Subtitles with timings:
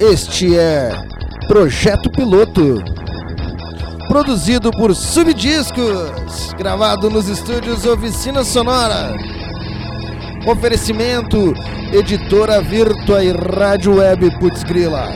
[0.00, 0.90] Este é
[1.46, 2.82] Projeto Piloto,
[4.08, 9.14] produzido por Subdiscos, gravado nos estúdios Oficina Sonora.
[10.46, 11.52] Oferecimento
[11.92, 15.06] Editora Virtua e Rádio Web Putz Grila.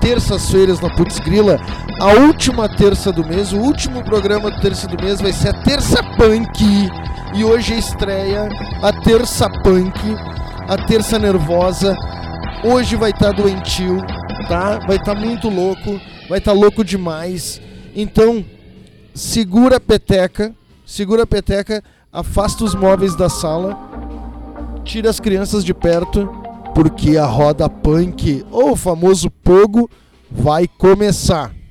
[0.00, 1.58] terças-feiras na Putz Grila,
[2.02, 5.62] a última terça do mês, o último programa do terça do mês vai ser a
[5.62, 6.90] Terça Punk.
[7.32, 8.48] E hoje estreia
[8.82, 9.96] a Terça Punk,
[10.66, 11.96] a Terça Nervosa.
[12.64, 13.98] Hoje vai estar tá doentio,
[14.48, 14.80] tá?
[14.80, 17.62] Vai estar tá muito louco, vai estar tá louco demais.
[17.94, 18.44] Então,
[19.14, 20.52] segura a peteca,
[20.84, 23.78] segura a peteca, afasta os móveis da sala,
[24.82, 26.28] tira as crianças de perto,
[26.74, 29.88] porque a roda punk, ou o famoso pogo,
[30.28, 31.61] vai começar.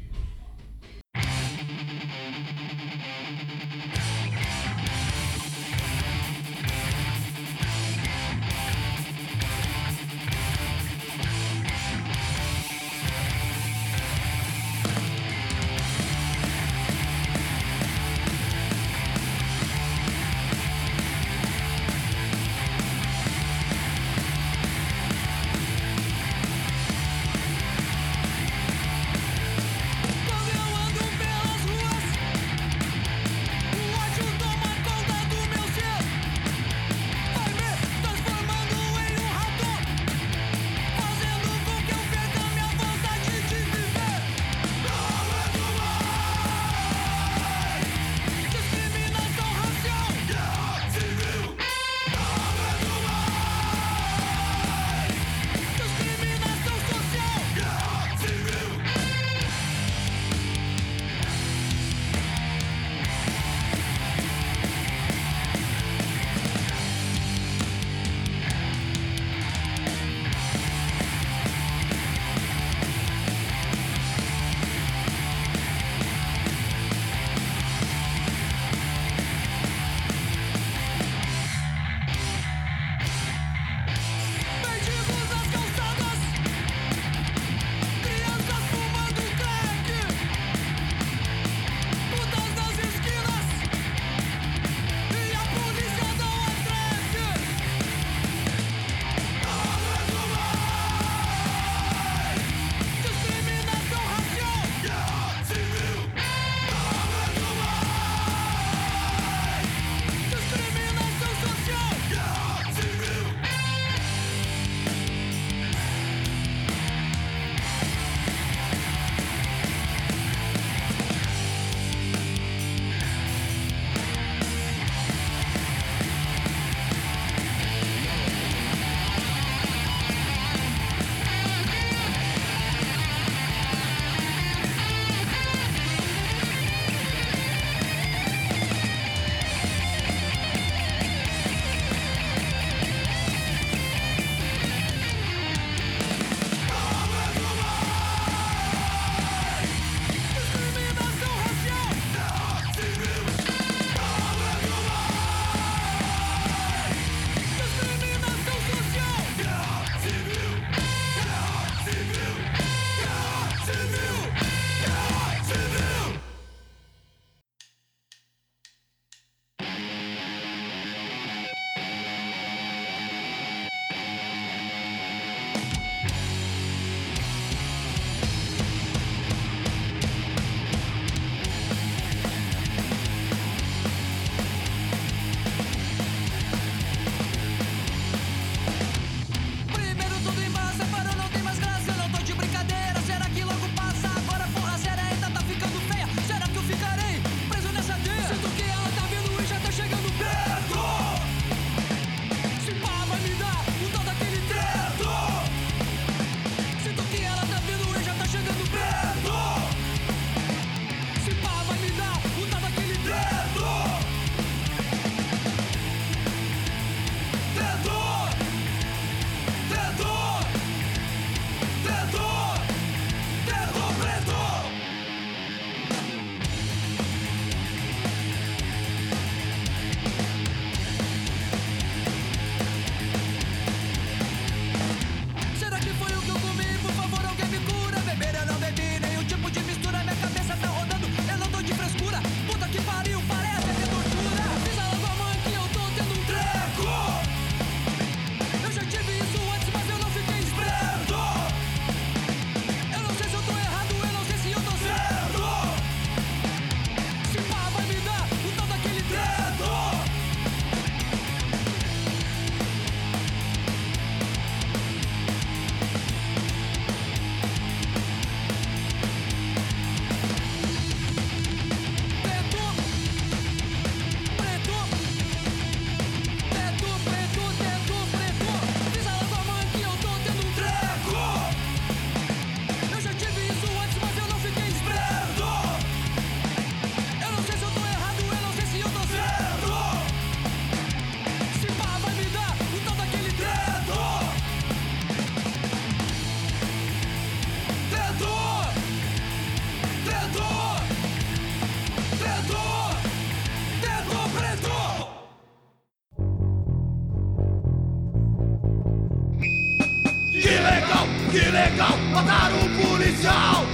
[311.32, 313.66] Que legal matar um policial.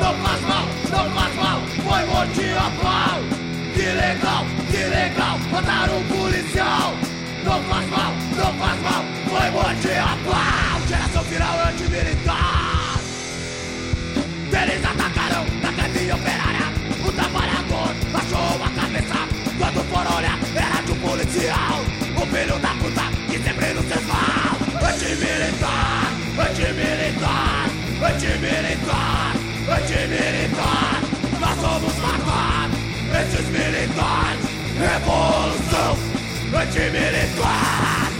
[0.00, 3.20] Não faz mal, não faz mal, foi morte a pau.
[3.74, 6.19] Que legal, que legal matar um policial.
[26.70, 27.68] Antimilitar,
[28.00, 29.34] antimilitar,
[29.68, 31.02] antimilitar.
[31.40, 32.70] Nós somos matar
[33.20, 34.44] esses militares.
[34.78, 35.98] Revolução
[36.54, 38.10] antimilitar.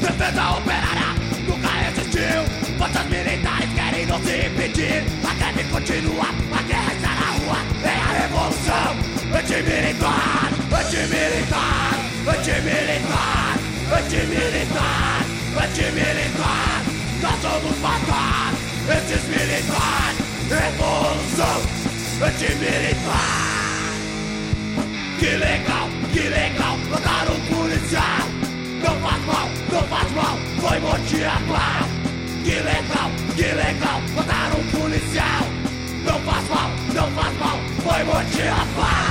[0.00, 1.14] Defesa operária
[1.46, 2.76] nunca existiu.
[2.78, 5.04] Forças militares querem nos impedir.
[5.24, 7.58] A greve continua, a guerra está na rua.
[7.84, 11.95] É a revolução antimilitar, antimilitar,
[12.28, 13.58] antimilitar,
[13.92, 15.24] antimilitar,
[15.62, 16.82] antimilitar.
[17.22, 18.52] Nós vamos matar
[18.88, 20.26] esses militares.
[20.48, 21.62] Revolução
[22.22, 23.56] antimilitar.
[25.18, 28.28] Que legal, que legal, mataram um policial.
[28.82, 31.88] Não faz mal, não faz mal, foi pau.
[32.44, 35.46] Que legal, que legal, mataram um policial.
[36.04, 39.05] Não faz mal, não faz mal, foi morte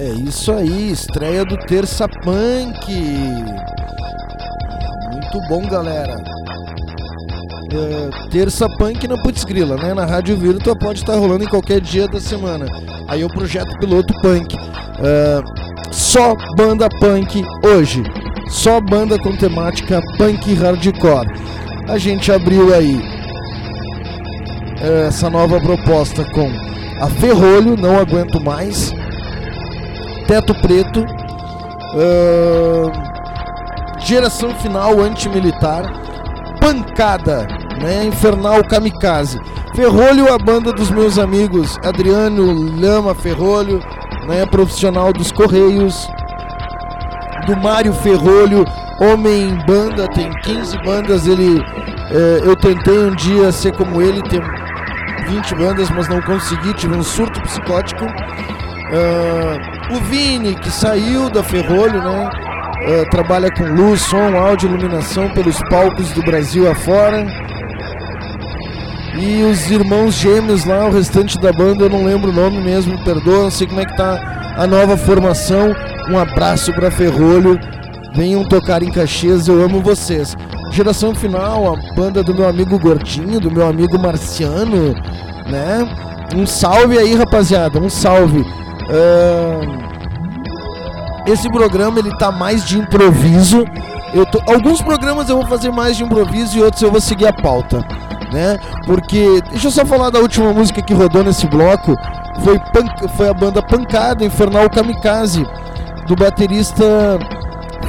[0.00, 2.90] É isso aí, estreia do Terça Punk.
[5.12, 6.24] Muito bom, galera.
[7.70, 9.92] É, terça Punk na Putz Grila, né?
[9.92, 12.64] Na Rádio Virtua pode estar rolando em qualquer dia da semana.
[13.08, 14.56] Aí o projeto piloto Punk.
[14.56, 15.42] É,
[15.92, 18.02] só banda punk hoje.
[18.48, 21.28] Só banda com temática punk hardcore.
[21.86, 23.02] A gente abriu aí
[24.80, 26.50] é, essa nova proposta com
[27.02, 28.98] a Ferrolho, não aguento mais.
[30.30, 32.92] Teto Preto, uh,
[33.98, 35.82] Geração Final Antimilitar,
[36.60, 37.48] Pancada,
[37.82, 39.40] né, Infernal Kamikaze.
[39.74, 42.44] Ferrolho, a banda dos meus amigos Adriano
[42.80, 43.80] Lama Ferrolho,
[44.28, 46.08] né, profissional dos Correios,
[47.48, 48.64] do Mário Ferrolho,
[49.00, 51.60] homem banda, tem 15 bandas, ele
[52.12, 54.40] eh, eu tentei um dia ser como ele, ter
[55.26, 58.04] 20 bandas, mas não consegui, tive um surto psicótico.
[58.04, 62.30] Uh, o Vini, que saiu da Ferrolho, né?
[62.80, 67.26] Uh, trabalha com luz, som, áudio, iluminação pelos palcos do Brasil afora.
[69.18, 72.96] E os irmãos gêmeos lá, o restante da banda, eu não lembro o nome mesmo,
[72.96, 75.74] me perdoa, não sei como é que tá a nova formação.
[76.08, 77.58] Um abraço para Ferrolho.
[78.14, 80.36] Venham tocar em Caxias, eu amo vocês.
[80.72, 84.94] Geração final, a banda do meu amigo Gordinho, do meu amigo Marciano,
[85.48, 85.86] né?
[86.34, 88.44] Um salve aí, rapaziada, um salve.
[91.26, 93.64] Esse programa ele tá mais de improviso.
[94.12, 97.26] Eu tô, alguns programas eu vou fazer mais de improviso e outros eu vou seguir
[97.28, 97.84] a pauta,
[98.32, 98.58] né?
[98.84, 101.94] Porque deixa eu só falar da última música que rodou nesse bloco.
[102.42, 105.46] Foi, punk, foi a banda Pancada Infernal Kamikaze
[106.06, 106.84] do baterista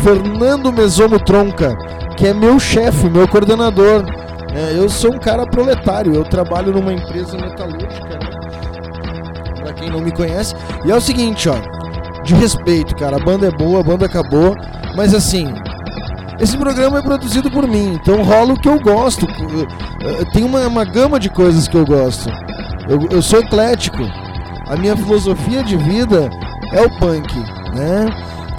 [0.04, 1.76] Fernando Mesomo Tronca,
[2.16, 4.04] que é meu chefe, meu coordenador.
[4.54, 8.31] É, eu sou um cara proletário, eu trabalho numa empresa metalúrgica, né?
[9.82, 10.56] Quem não me conhece.
[10.86, 11.56] E é o seguinte, ó,
[12.24, 14.56] de respeito, cara, a banda é boa, a banda acabou,
[14.96, 15.52] mas assim,
[16.40, 19.28] esse programa é produzido por mim, então rola o que eu gosto.
[20.32, 22.30] Tem uma, uma gama de coisas que eu gosto.
[22.88, 24.04] Eu, eu sou eclético.
[24.68, 26.30] A minha filosofia de vida
[26.72, 27.36] é o punk,
[27.76, 28.10] né?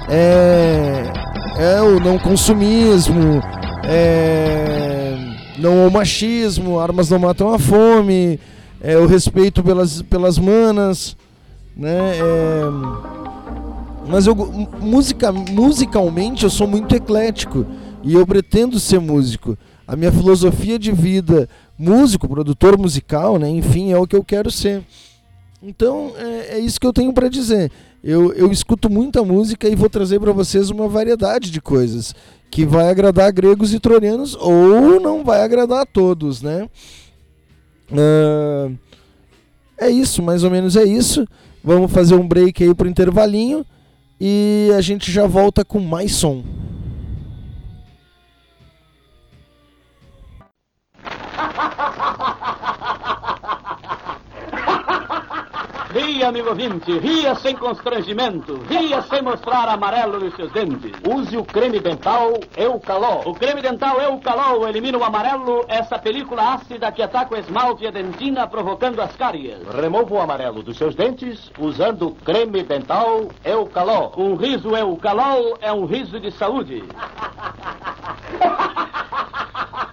[0.09, 1.03] É,
[1.57, 3.41] é o não consumismo,
[3.83, 4.83] é
[5.57, 8.39] não o machismo, armas não matam a fome,
[8.83, 11.15] é o respeito pelas, pelas manas,
[11.75, 12.17] né?
[12.17, 12.63] É,
[14.07, 17.65] mas eu música, musicalmente eu sou muito eclético
[18.03, 19.57] e eu pretendo ser músico.
[19.87, 21.47] A minha filosofia de vida,
[21.79, 23.49] músico, produtor musical, né?
[23.49, 24.83] Enfim, é o que eu quero ser.
[25.61, 27.71] Então é, é isso que eu tenho para dizer.
[28.03, 32.13] Eu, eu escuto muita música e vou trazer para vocês uma variedade de coisas
[32.51, 36.67] que vai agradar gregos e troianos ou não vai agradar a todos, né?
[37.91, 38.77] Uh,
[39.77, 41.27] é isso, mais ou menos é isso.
[41.63, 43.65] Vamos fazer um break aí pro intervalinho
[44.19, 46.43] e a gente já volta com mais som.
[56.23, 60.93] Ria, amigo ouvinte, ria sem constrangimento, ria sem mostrar amarelo nos seus dentes.
[61.05, 63.23] Use o creme dental Eucalol.
[63.25, 67.87] O creme dental Eucalol elimina o amarelo, essa película ácida que ataca o esmalte e
[67.87, 69.57] a dentina, provocando as cáries.
[69.75, 74.13] Remova o amarelo dos seus dentes usando o creme dental Eucalol.
[74.15, 76.85] Um riso Eucalol é um riso de saúde.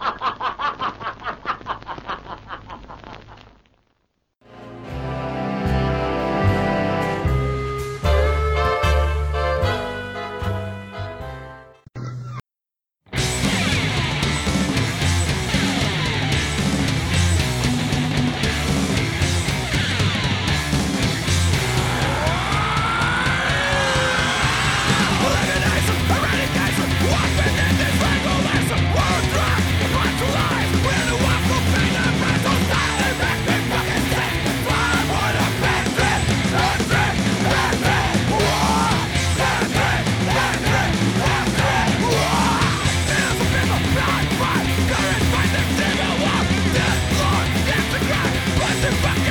[48.81, 49.30] the back.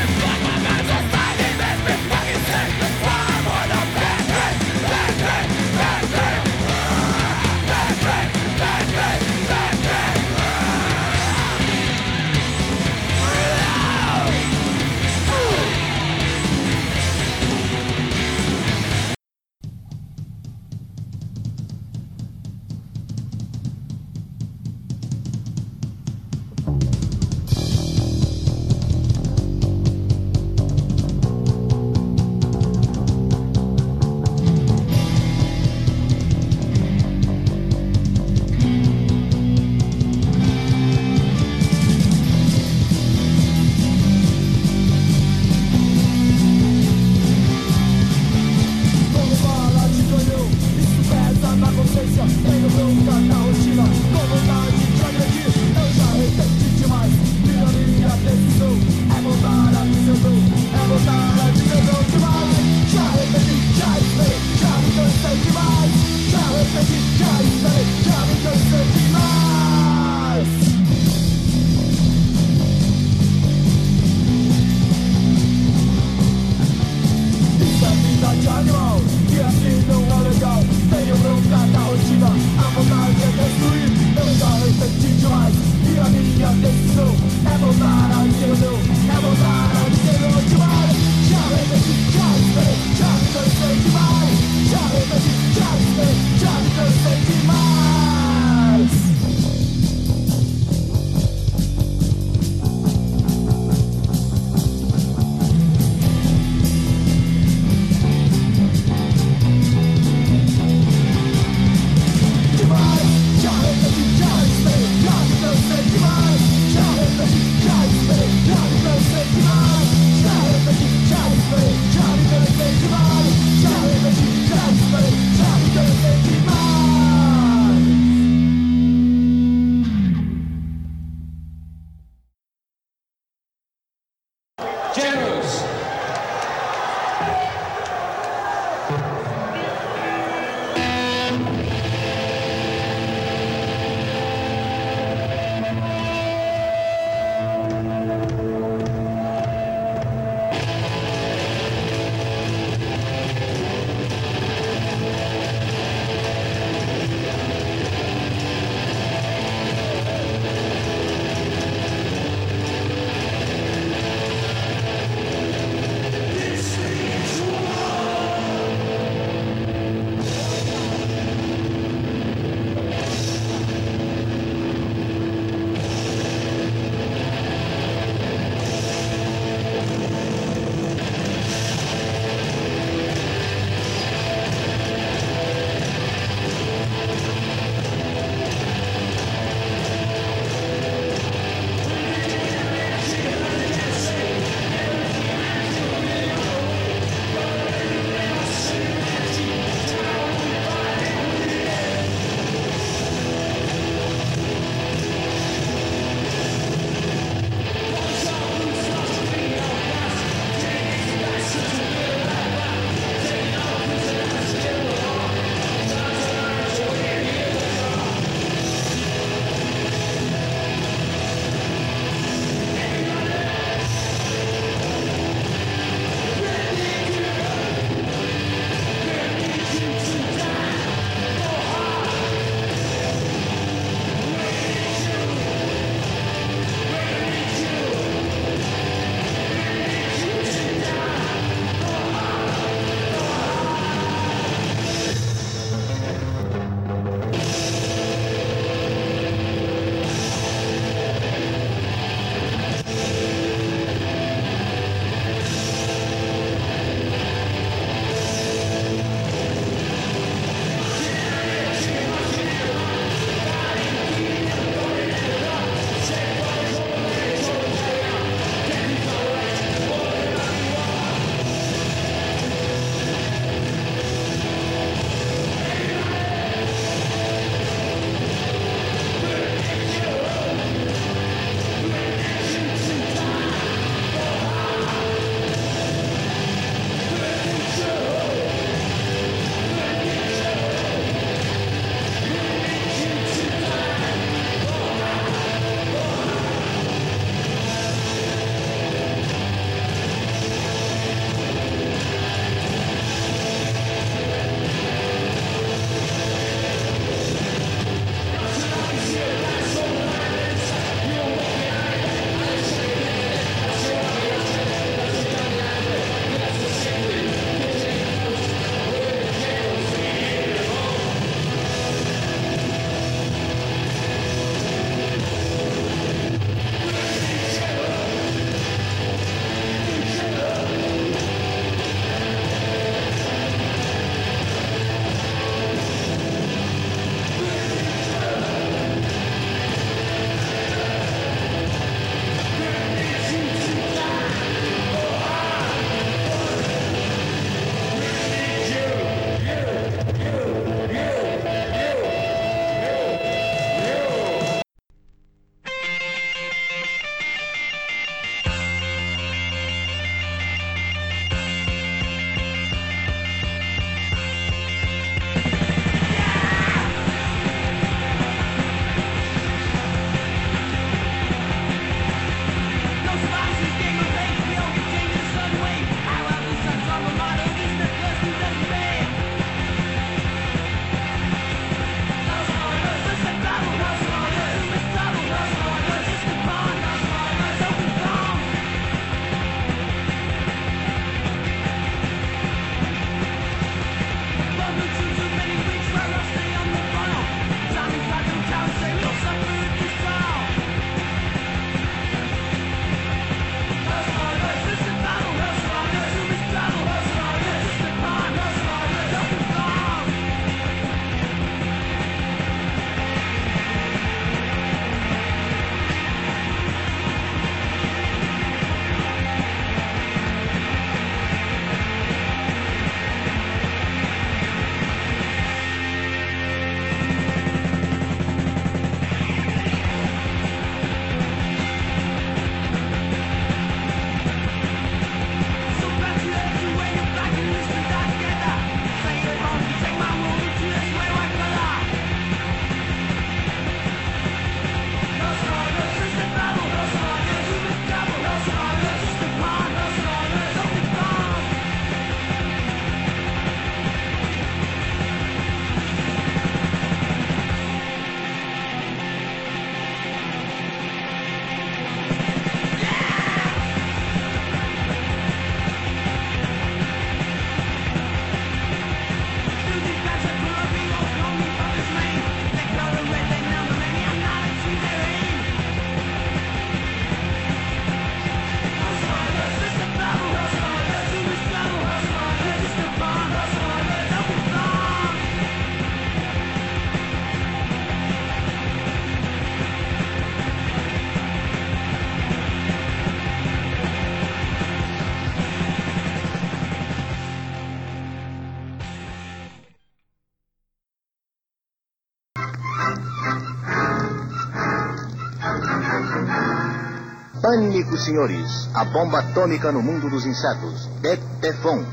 [507.97, 508.69] Senhores.
[508.73, 510.87] A bomba atômica no mundo dos insetos.
[511.01, 511.83] Detefon.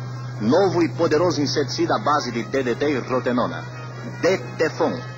[0.41, 3.65] Novo e poderoso inseticida à base de DDT e rotenona.
[4.21, 5.16] Detefon.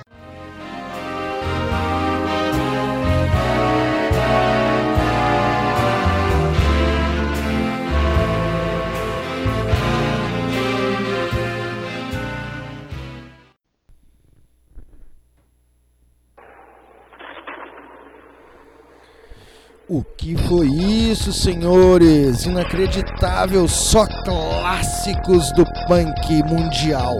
[20.49, 22.45] Foi isso, senhores?
[22.45, 27.19] Inacreditável, só clássicos do punk mundial.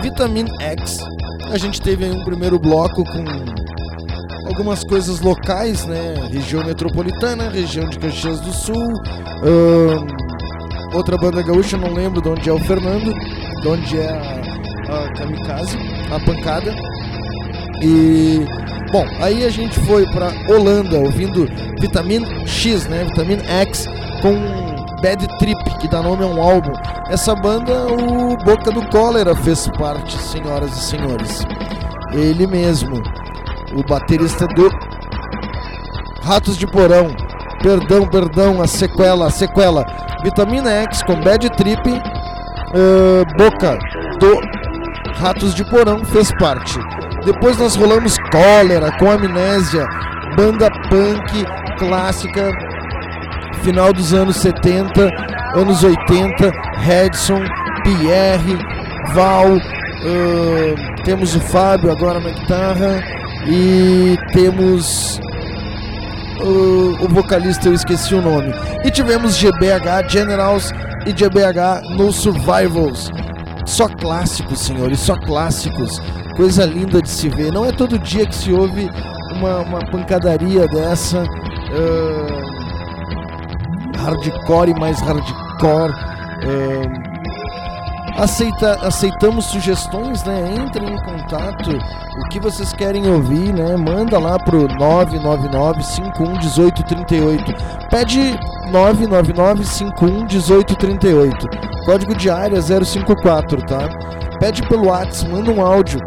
[0.00, 1.00] Vitamin X.
[1.50, 3.24] A gente teve aí um primeiro bloco com
[4.46, 6.14] algumas coisas locais, né?
[6.30, 8.92] Região metropolitana, região de Caxias do Sul.
[9.42, 10.06] ahn,
[10.94, 13.12] outra banda gaúcha, não lembro de onde é o Fernando,
[13.60, 15.76] de onde é a, a Kamikaze,
[16.12, 16.72] a pancada.
[17.82, 18.46] E
[18.92, 21.46] bom, aí a gente foi pra Holanda ouvindo
[21.80, 23.04] Vitamin X, né?
[23.04, 23.86] Vitamin X
[24.20, 24.34] com
[25.00, 26.72] Bad Trip, que dá nome a um álbum.
[27.08, 31.44] Essa banda o Boca do Cólera fez parte, senhoras e senhores.
[32.12, 33.02] Ele mesmo,
[33.74, 34.70] o baterista do
[36.22, 37.08] Ratos de Porão.
[37.62, 39.86] Perdão, perdão, a sequela, a sequela.
[40.22, 43.78] Vitamina X com Bad Trip, eh, Boca
[44.20, 44.38] do
[45.18, 46.78] Ratos de Porão fez parte.
[47.24, 49.86] Depois nós rolamos Cólera com Amnésia,
[50.36, 51.44] banda punk
[51.78, 52.50] clássica,
[53.62, 55.08] final dos anos 70,
[55.54, 57.42] anos 80, Redson,
[57.84, 58.58] Pierre,
[59.14, 63.02] Val, ahn, temos o Fábio agora na guitarra
[63.46, 65.20] e temos
[66.40, 68.52] o, o vocalista, eu esqueci o nome.
[68.84, 70.72] E tivemos GBH Generals
[71.06, 73.10] e GBH No Survivals.
[73.64, 76.00] Só clássicos, senhores, só clássicos.
[76.36, 77.52] Coisa linda de se ver.
[77.52, 78.88] Não é todo dia que se ouve
[79.34, 81.18] uma, uma pancadaria dessa.
[81.18, 82.42] ahn,
[83.98, 85.92] hardcore e mais hardcore.
[86.44, 87.02] ahn,
[88.16, 90.54] aceita, aceitamos sugestões, né?
[90.56, 91.70] Entrem em contato.
[92.24, 93.76] O que vocês querem ouvir, né?
[93.76, 97.54] Manda lá pro 999 51 1838.
[97.90, 98.38] Pede
[98.70, 101.48] 999 51 1838.
[101.84, 103.88] Código de área 054, tá?
[104.38, 106.00] Pede pelo WhatsApp, manda um áudio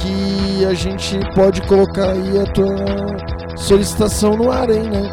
[0.00, 2.76] que a gente pode colocar aí a tua
[3.56, 5.10] solicitação no ar, hein, né?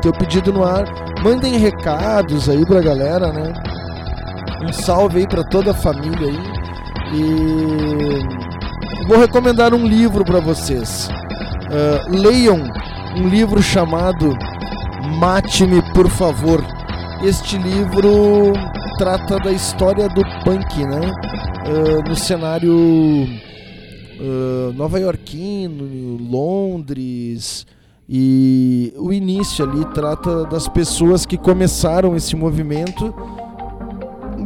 [0.00, 0.84] Teu pedido no ar.
[1.22, 3.52] Mandem recados aí pra galera, né?
[4.62, 6.38] Um salve aí pra toda a família aí.
[7.12, 11.08] E vou recomendar um livro pra vocês.
[11.70, 12.62] Ah, leiam
[13.16, 14.36] um livro chamado
[15.18, 16.64] Mate-me, por favor.
[17.22, 18.52] Este livro
[18.98, 21.00] trata da história do punk, né?
[21.66, 23.28] Ah, no cenário
[24.20, 27.66] ah, nova iorquino, Londres
[28.08, 33.12] e o início ali trata das pessoas que começaram esse movimento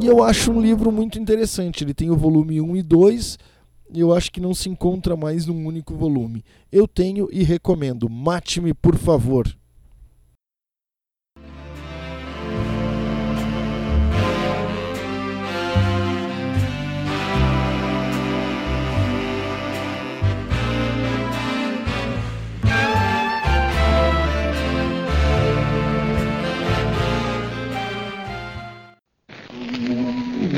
[0.01, 1.85] e eu acho um livro muito interessante.
[1.85, 3.39] Ele tem o volume 1 e 2
[3.93, 6.43] e eu acho que não se encontra mais num único volume.
[6.73, 8.09] Eu tenho e recomendo.
[8.09, 9.47] Mate-me, por favor.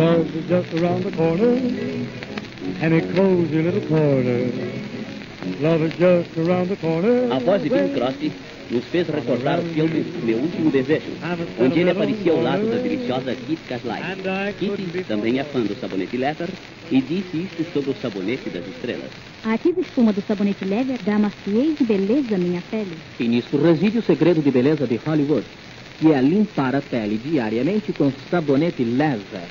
[0.02, 1.52] Love is just around the corner,
[2.82, 4.50] and a cozy little corner.
[5.60, 7.30] Love is just around the corner.
[7.30, 8.32] A voz de Bing Crosby
[8.68, 11.12] nos fez recordar o filme Meu Último Desejo,
[11.60, 14.02] onde ele aparecia ao lado da deliciosa Kit Caslay.
[14.58, 16.48] Kitty também é fã do sabonete Leather
[16.90, 19.10] e disse isto sobre o sabonete das estrelas.
[19.44, 22.96] A ativa espuma do sabonete Lever dá maciez e beleza à minha pele.
[23.20, 25.46] E nisso reside o segredo de beleza de Hollywood,
[26.00, 29.46] que é limpar a pele diariamente com sabonete Leather.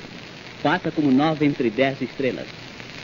[0.62, 2.46] Faça como nove entre dez estrelas.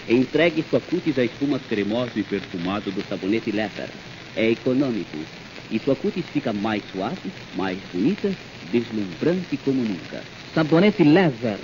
[0.09, 3.89] Entregue sua cutis à espuma cremosa e perfumada do sabonete Leather.
[4.37, 5.19] É econômico.
[5.71, 8.33] E sua cutis fica mais suave, mais bonita,
[8.73, 10.23] deslumbrante como nunca.
[10.55, 11.59] Sabonete Leather.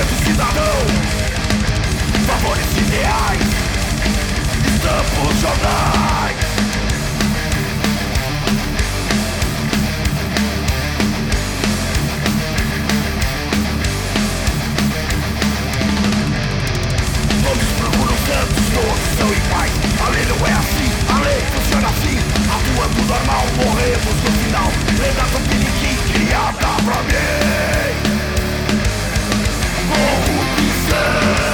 [0.00, 0.78] Enredo cidadão
[2.26, 3.40] Favores ideais
[4.74, 6.36] Estampos jornais.
[18.72, 19.72] Todos são iguais.
[20.00, 22.18] A lei não é assim, a lei funciona assim.
[22.48, 24.72] Atuando normal, morremos no final.
[24.98, 27.89] Lenda do piniquim criada pra mim
[30.00, 31.49] Corrupção Sem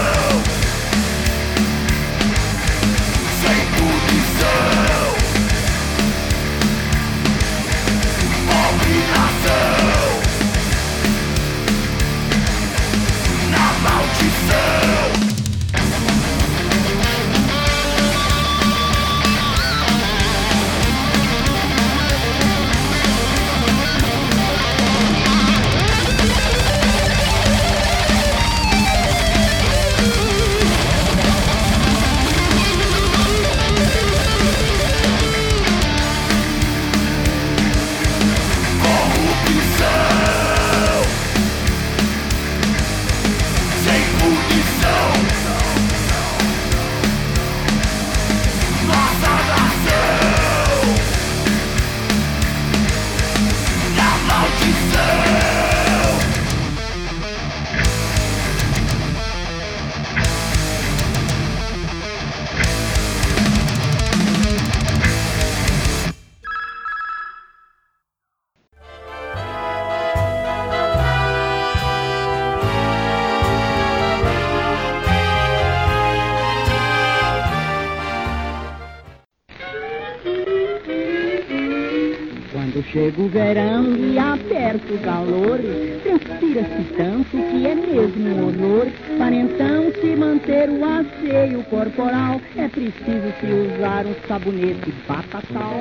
[84.77, 85.59] aperta o calor,
[86.03, 88.87] transpira-se tanto que é mesmo um honor.
[89.19, 95.75] Para então se manter o asseio corporal, é preciso se usar um sabonete batatal.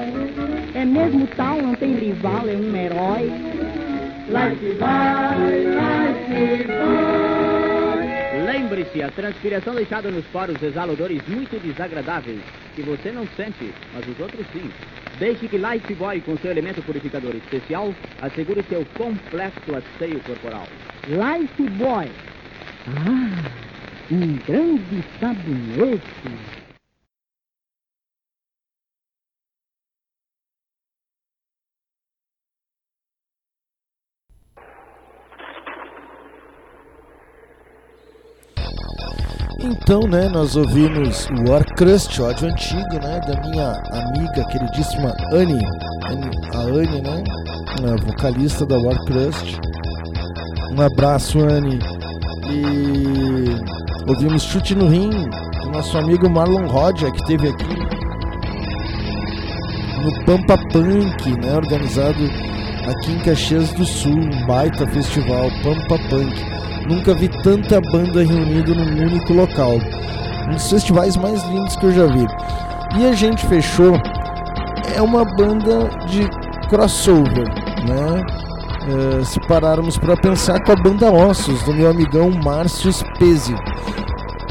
[0.74, 3.32] É mesmo tal, não tem rival, é um herói.
[4.28, 6.15] Life boy, life boy.
[9.02, 12.40] A transpiração deixada nos poros exala odores muito desagradáveis,
[12.76, 14.72] que você não sente, mas os outros sim.
[15.20, 20.68] Deixe que Lifebuoy, com seu elemento purificador especial, assegure seu completo asseio corporal.
[21.08, 22.10] Life Boy.
[22.88, 23.52] Ah,
[24.12, 26.65] um grande sabonete.
[39.66, 45.66] Então, né, nós ouvimos o War Crust, ódio antigo, né, da minha amiga queridíssima Annie-
[46.54, 47.24] a Annie, né,
[47.92, 49.60] a vocalista da War Crust.
[50.72, 51.80] Um abraço, Annie.
[52.48, 53.56] E
[54.08, 55.10] ouvimos Chute no Rim,
[55.64, 57.76] do nosso amigo Marlon Rodia, que teve aqui
[60.04, 62.24] no Pampa Punk, né, organizado
[62.88, 66.56] aqui em Caxias do Sul, um baita festival, Pampa Punk.
[66.88, 69.80] Nunca vi tanta banda reunida num único local.
[70.48, 72.26] Um dos festivais mais lindos que eu já vi.
[72.98, 74.00] E a gente fechou.
[74.96, 76.30] É uma banda de
[76.70, 77.48] crossover,
[77.88, 78.22] né?
[78.88, 83.56] Eh, se pararmos para pensar com a banda Ossos, do meu amigão Márcio Spezi.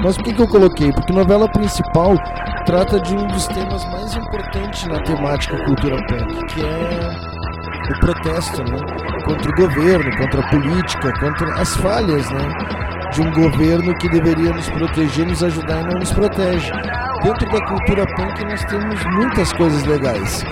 [0.03, 0.93] Mas por que, que eu coloquei?
[0.93, 2.17] Porque a novela principal
[2.67, 7.34] trata de um dos temas mais importantes na temática cultura punk, que é
[7.93, 8.79] o protesto, né?
[9.25, 13.11] Contra o governo, contra a política, contra as falhas, né?
[13.13, 16.73] De um governo que deveria nos proteger, nos ajudar e não nos protege.
[17.23, 20.45] Dentro da cultura punk nós temos muitas coisas legais.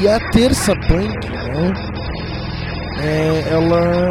[0.00, 1.72] E a terça punk, né?
[3.00, 4.10] É, ela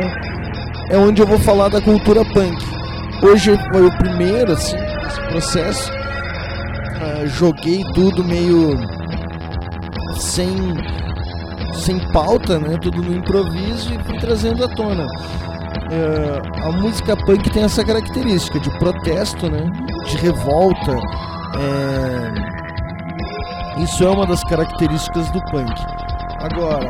[0.90, 2.64] é onde eu vou falar da cultura punk.
[3.22, 5.92] Hoje foi o primeiro, assim, esse processo.
[7.02, 8.78] Ah, joguei tudo meio
[10.16, 10.76] sem
[11.74, 12.78] sem pauta, né?
[12.82, 15.08] Tudo no improviso e fui trazendo à tona.
[15.92, 19.70] É, a música punk tem essa característica de protesto, né?
[20.06, 21.00] De revolta.
[21.60, 22.34] É,
[23.82, 25.74] Isso é uma das características do punk.
[26.40, 26.90] Agora,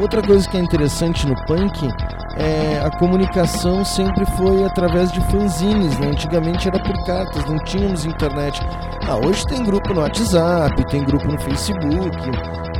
[0.00, 1.88] outra coisa que é interessante no punk
[2.36, 6.08] é a comunicação sempre foi através de fanzines, né?
[6.08, 8.60] Antigamente era por cartas, não tínhamos internet.
[9.08, 12.16] Ah, hoje tem grupo no WhatsApp, tem grupo no Facebook,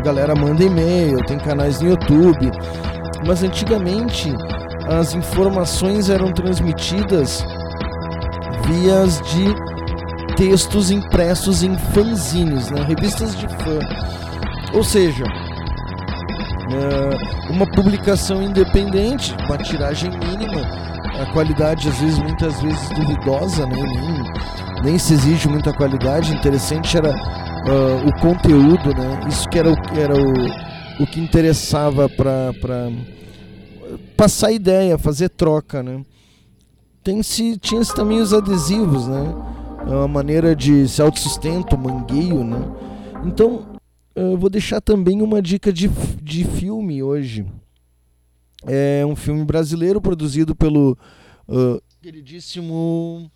[0.03, 2.51] galera manda e-mail, tem canais no YouTube.
[3.27, 4.35] Mas antigamente
[4.87, 7.45] as informações eram transmitidas
[8.67, 9.55] vias de
[10.37, 13.79] textos impressos em fanzines, né, revistas de fã.
[14.75, 15.25] Ou seja,
[16.73, 20.63] é, uma publicação independente, uma tiragem mínima,
[21.21, 26.33] a qualidade às vezes muitas vezes duvidosa, né, nem, nem se exige muita qualidade.
[26.33, 27.15] Interessante era
[27.63, 29.21] uh, o conteúdo, né?
[29.29, 32.53] Isso que era o, era o, o que interessava para
[34.17, 36.05] passar ideia, fazer troca, né?
[37.03, 39.35] Tem-se, tinha-se também os adesivos, né?
[39.87, 42.59] É uma maneira de se autossustento, mangueio, né?
[43.25, 43.67] Então,
[44.15, 45.89] eu vou deixar também uma dica de,
[46.23, 47.45] de filme hoje.
[48.65, 50.97] É um filme brasileiro produzido pelo
[51.49, 53.29] uh, queridíssimo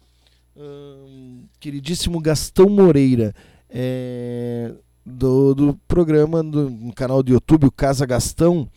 [0.55, 3.35] uh, queridíssimo Gastão Moreira
[3.79, 4.73] é,
[5.05, 8.69] do, do programa do no canal do YouTube o Casa Gastão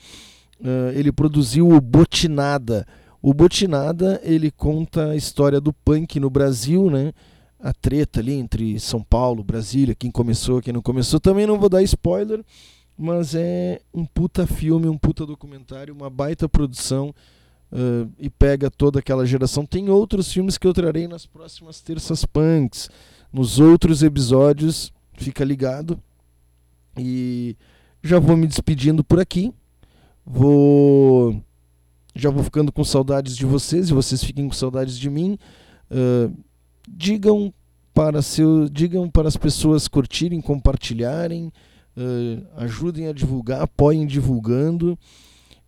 [0.59, 2.85] uh, ele produziu o Botinada
[3.21, 7.13] o Botinada ele conta a história do punk no Brasil né
[7.59, 11.19] a treta ali entre São Paulo, Brasília, quem começou, quem não começou.
[11.19, 12.43] Também não vou dar spoiler,
[12.97, 17.13] mas é um puta filme, um puta documentário, uma baita produção
[17.71, 19.65] uh, e pega toda aquela geração.
[19.65, 22.89] Tem outros filmes que eu trarei nas próximas terças punks,
[23.31, 25.99] nos outros episódios, fica ligado.
[26.97, 27.55] E
[28.03, 29.53] já vou me despedindo por aqui.
[30.25, 31.41] Vou.
[32.15, 35.37] Já vou ficando com saudades de vocês e vocês fiquem com saudades de mim.
[35.89, 36.35] Uh,
[36.87, 37.53] digam
[37.93, 41.51] para seu, digam para as pessoas curtirem, compartilharem,
[41.95, 44.97] uh, ajudem a divulgar, apoiem divulgando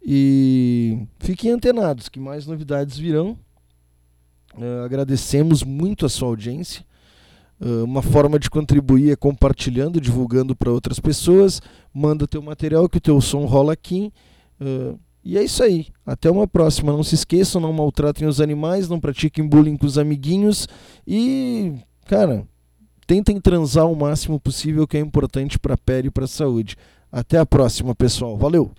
[0.03, 3.37] e fiquem antenados que mais novidades virão.
[4.55, 6.85] Uh, agradecemos muito a sua audiência.
[7.61, 11.61] Uh, uma forma de contribuir é compartilhando, divulgando para outras pessoas.
[11.93, 14.11] Manda teu material que o teu som rola aqui.
[14.59, 15.85] Uh, e é isso aí.
[16.03, 16.91] Até uma próxima.
[16.91, 20.67] Não se esqueçam, não maltratem os animais, não pratiquem bullying com os amiguinhos
[21.05, 21.73] e,
[22.07, 22.47] cara,
[23.05, 26.75] tentem transar o máximo possível, que é importante para a pele e para a saúde.
[27.11, 28.37] Até a próxima, pessoal.
[28.37, 28.71] Valeu.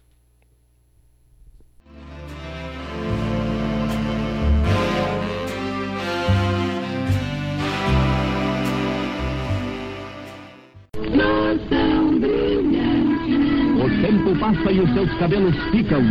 [14.42, 16.02] Passa e os seus cabelos ficam.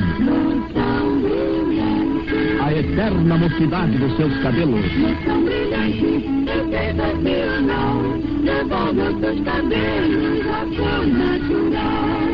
[2.63, 4.85] A eterna mocidade dos seus cabelos.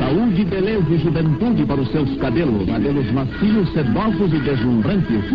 [0.08, 2.66] Saúde, beleza e juventude para os seus cabelos.
[2.66, 5.26] Cabelos macios, sedosos e deslumbrantes.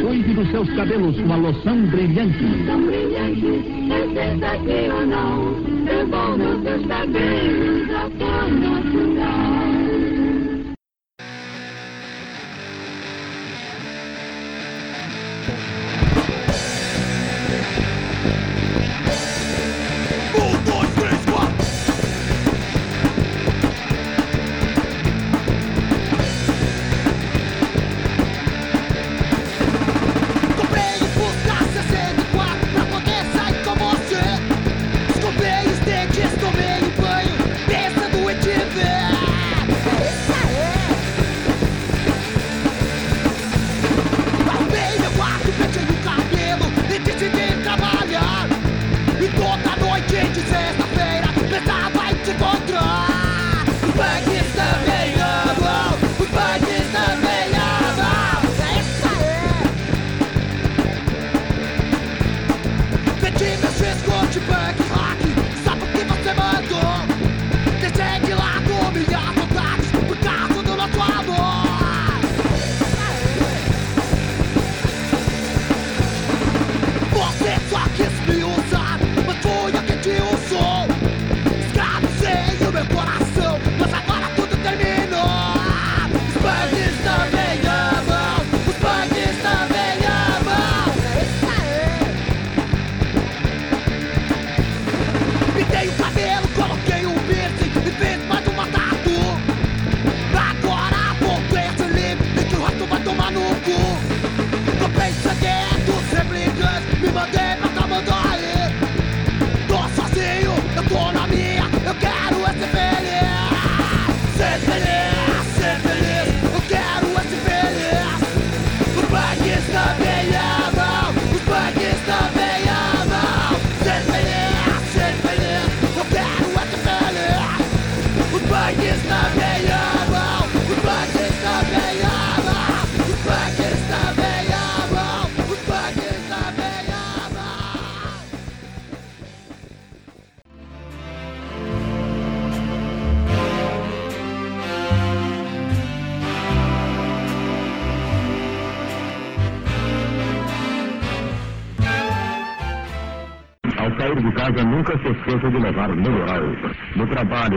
[0.00, 2.42] Cuide dos seus cabelos com a loção brilhante.
[5.84, 7.88] Devolva os seus cabelos
[8.18, 9.60] cor natural.
[17.52, 17.89] Um,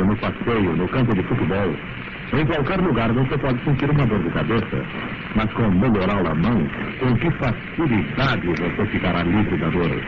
[0.04, 1.76] trabalho, no passeio, no campo de futebol.
[2.34, 4.84] Em qualquer lugar você pode sentir uma dor de cabeça.
[5.36, 6.68] Mas com melhoral à mão,
[7.00, 10.02] com que facilidade você ficará livre da dor.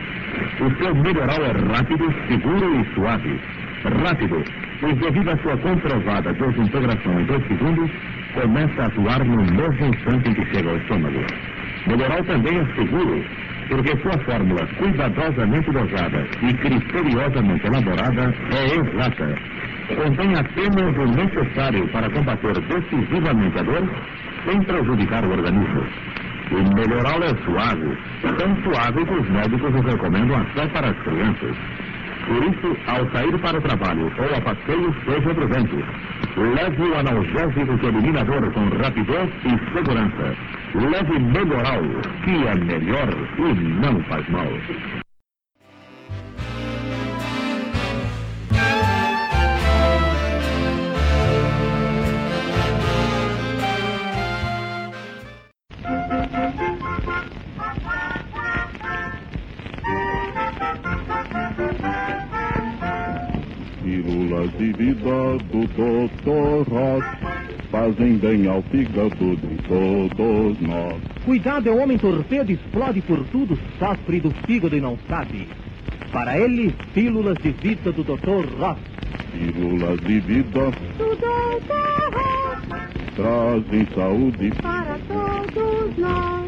[0.60, 3.40] O seu melhoral é rápido, seguro e suave.
[4.04, 4.42] Rápido,
[4.80, 7.90] pois devido à sua comprovada desintegração em dois segundos,
[8.34, 11.20] começa a atuar no mesmo instante em que chega ao estômago.
[11.86, 13.24] Melhoral também é seguro,
[13.68, 19.55] porque sua fórmula cuidadosamente dosada e criteriosamente elaborada é exata.
[19.88, 23.88] Contém apenas o necessário para combater decisivamente a dor
[24.44, 25.84] sem prejudicar o organismo.
[26.50, 31.56] O melhoral é suave, tão suave que os médicos o recomendam até para as crianças.
[32.26, 35.84] Por isso, ao sair para o trabalho ou a passeio, seja prudente.
[36.36, 40.36] Leve o analgésico que elimina a dor com rapidez e segurança.
[40.74, 41.82] Leve melhoral,
[42.24, 43.08] que é melhor
[43.38, 45.05] e não faz mal.
[64.36, 66.70] Pílulas de vida do Dr.
[66.70, 67.04] Ross
[67.70, 71.00] fazem bem ao fígado de todos nós.
[71.24, 75.48] Cuidado é o homem torpedo, explode por tudo, sofre do fígado e não sabe.
[76.12, 78.46] Para ele, pílulas de vida do Dr.
[78.58, 78.78] Ross.
[79.32, 82.14] Pílulas de vida do Dr.
[82.14, 86.45] Ross trazem saúde para todos nós.